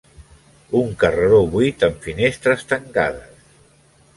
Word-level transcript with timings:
Un 0.79 0.87
carreró 1.03 1.41
buit 1.55 1.85
amb 1.89 1.99
finestres 2.07 2.65
tancades. 2.73 3.45